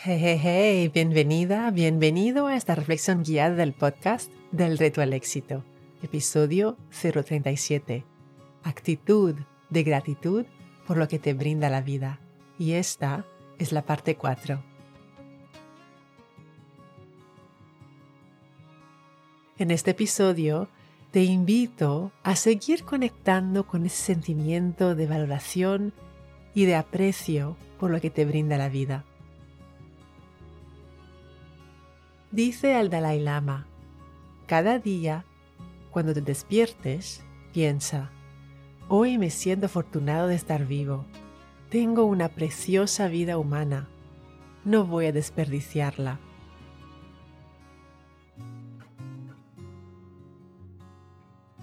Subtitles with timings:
[0.00, 5.64] Hey, bienvenida, bienvenido a esta reflexión guiada del podcast del reto al éxito,
[6.04, 8.04] episodio 037.
[8.62, 9.34] Actitud
[9.70, 10.46] de gratitud
[10.86, 12.20] por lo que te brinda la vida.
[12.60, 13.26] Y esta
[13.58, 14.62] es la parte 4.
[19.58, 20.68] En este episodio
[21.10, 25.92] te invito a seguir conectando con ese sentimiento de valoración
[26.54, 29.04] y de aprecio por lo que te brinda la vida.
[32.30, 33.66] Dice al Dalai Lama,
[34.46, 35.24] cada día,
[35.90, 38.10] cuando te despiertes, piensa,
[38.86, 41.06] hoy me siento afortunado de estar vivo,
[41.70, 43.88] tengo una preciosa vida humana,
[44.66, 46.20] no voy a desperdiciarla.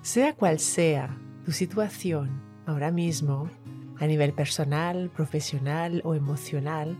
[0.00, 3.50] Sea cual sea tu situación ahora mismo,
[3.98, 6.96] a nivel personal, profesional o emocional,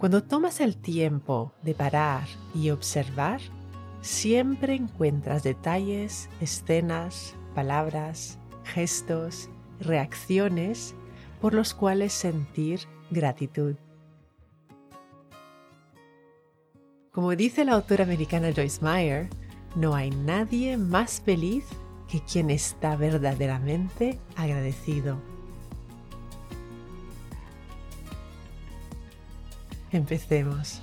[0.00, 3.38] cuando tomas el tiempo de parar y observar,
[4.00, 10.94] siempre encuentras detalles, escenas, palabras, gestos, reacciones
[11.42, 13.76] por los cuales sentir gratitud.
[17.12, 19.28] Como dice la autora americana Joyce Meyer,
[19.76, 21.66] no hay nadie más feliz
[22.08, 25.20] que quien está verdaderamente agradecido.
[29.92, 30.80] Empecemos.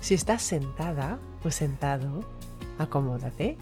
[0.00, 2.24] Si estás sentada o sentado,
[2.78, 3.58] acomódate.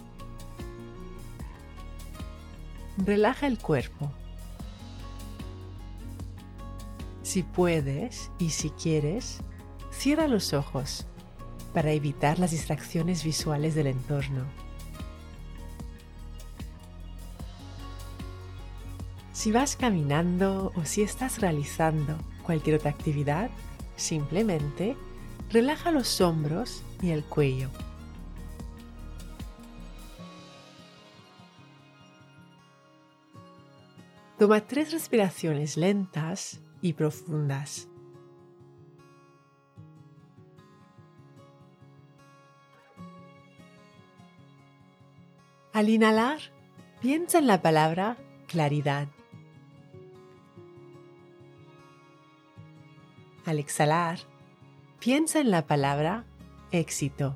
[2.97, 4.13] Relaja el cuerpo.
[7.23, 9.41] Si puedes y si quieres,
[9.91, 11.07] cierra los ojos
[11.75, 14.45] para evitar las distracciones visuales del entorno.
[19.39, 23.51] Si vas caminando o si estás realizando cualquier otra actividad,
[23.95, 24.97] simplemente
[25.51, 27.71] relaja los hombros y el cuello.
[34.41, 37.87] Toma tres respiraciones lentas y profundas.
[45.73, 46.41] Al inhalar,
[47.01, 48.17] piensa en la palabra
[48.49, 49.07] claridad.
[53.49, 54.19] Al exhalar,
[55.01, 56.27] piensa en la palabra
[56.71, 57.35] éxito.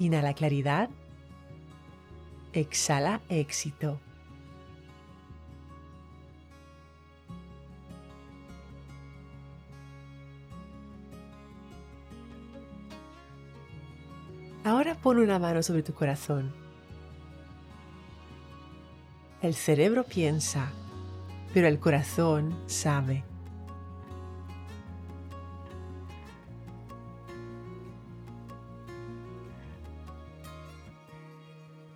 [0.00, 0.90] Inhala claridad.
[2.52, 4.00] Exhala éxito.
[14.64, 16.52] Ahora pon una mano sobre tu corazón.
[19.40, 20.72] El cerebro piensa
[21.52, 23.24] pero el corazón sabe.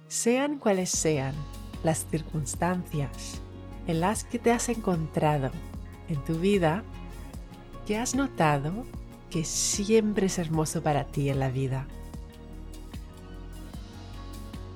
[0.08, 1.34] Sean cuales sean
[1.82, 3.40] las circunstancias
[3.86, 5.50] en las que te has encontrado
[6.08, 6.84] en tu vida,
[7.86, 8.84] que has notado
[9.30, 11.86] que siempre es hermoso para ti en la vida.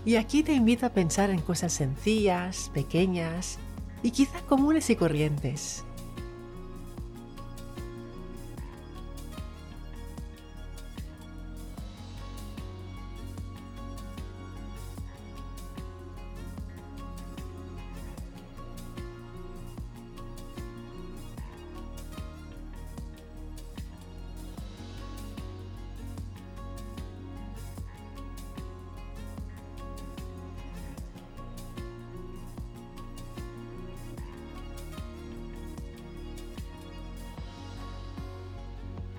[0.04, 3.58] Y aquí te invito a pensar en cosas sencillas, pequeñas,
[4.02, 5.84] y quizás comunes y corrientes.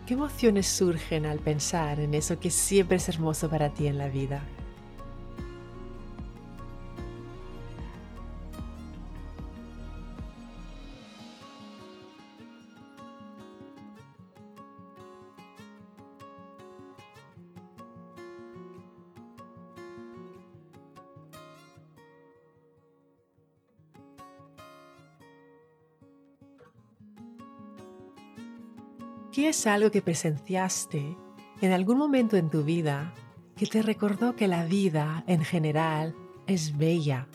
[0.08, 4.08] ¿Qué emociones surgen al pensar en eso que siempre es hermoso para ti en la
[4.08, 4.42] vida?
[29.38, 31.16] ¿Qué es algo que presenciaste
[31.62, 33.14] en algún momento en tu vida
[33.56, 36.16] que te recordó que la vida en general
[36.48, 37.28] es bella?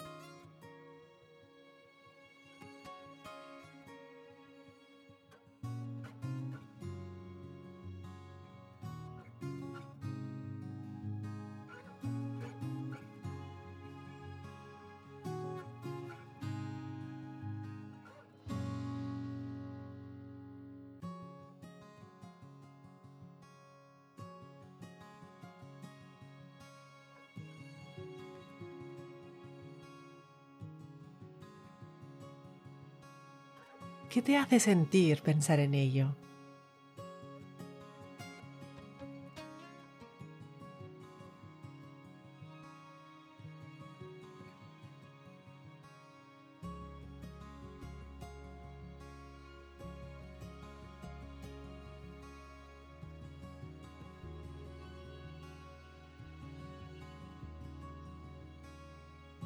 [34.13, 36.15] ¿Qué te hace sentir pensar en ello?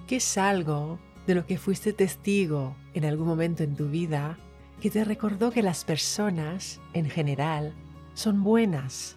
[0.09, 0.99] ¿Qué es algo
[1.29, 4.37] de lo que fuiste testigo en algún momento en tu vida
[4.81, 7.75] que te recordó que las personas, en general,
[8.15, 9.17] son buenas?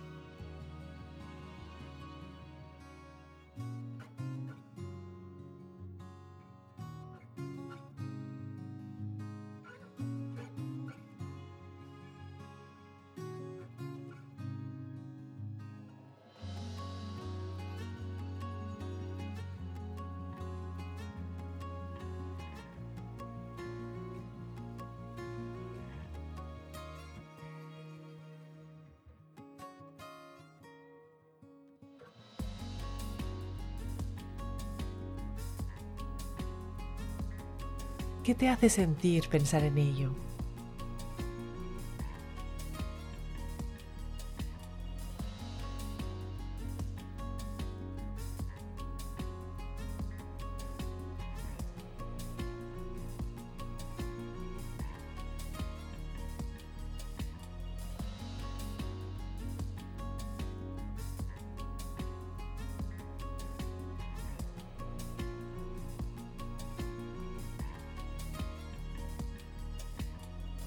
[38.29, 40.11] ¿Qué te hace sentir pensar en ello?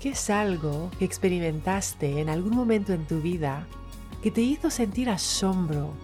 [0.02, 3.68] ¿Qué es algo que experimentaste en algún momento en tu vida
[4.20, 5.94] que te hizo sentir asombro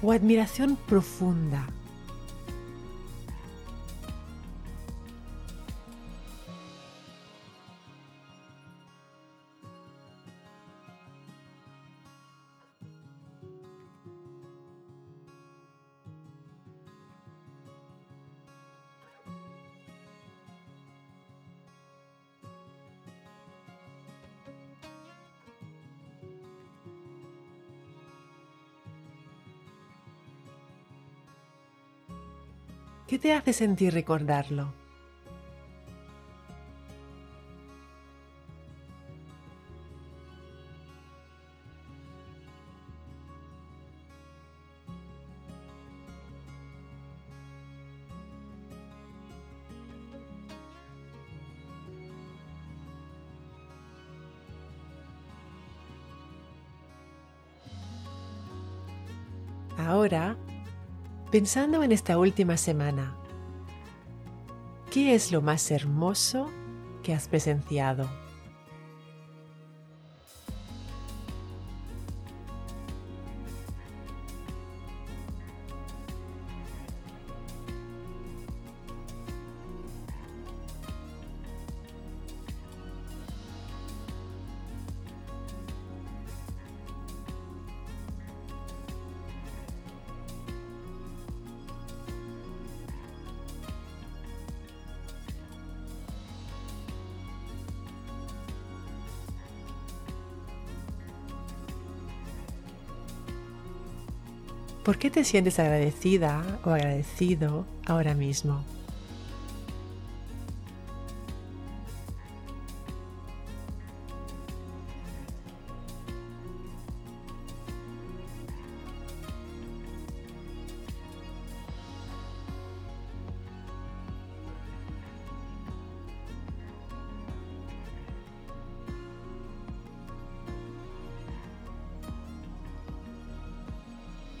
[0.00, 1.66] o admiración profunda?
[33.08, 34.74] ¿Qué te hace sentir recordarlo?
[59.78, 60.36] Ahora
[61.30, 63.14] Pensando en esta última semana,
[64.90, 66.50] ¿qué es lo más hermoso
[67.02, 68.08] que has presenciado?
[104.88, 108.64] ¿Por qué te sientes agradecida o agradecido ahora mismo?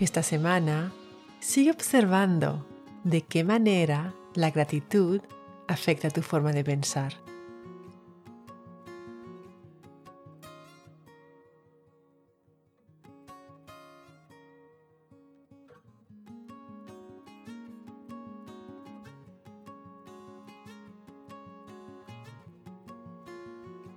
[0.00, 0.92] Esta semana
[1.40, 2.64] sigue observando
[3.02, 5.20] de qué manera la gratitud
[5.66, 7.14] afecta tu forma de pensar.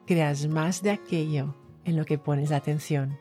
[0.07, 1.53] Creas más de aquello
[1.85, 3.20] en lo que pones atención.